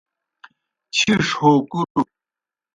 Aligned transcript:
چِھیݜ 0.95 1.27
ہو 1.39 1.51
کُروْ 1.69 2.01